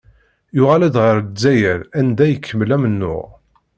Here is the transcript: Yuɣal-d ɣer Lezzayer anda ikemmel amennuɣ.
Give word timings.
Yuɣal-d 0.55 0.95
ɣer 1.03 1.15
Lezzayer 1.21 1.79
anda 1.99 2.25
ikemmel 2.29 2.69
amennuɣ. 2.75 3.25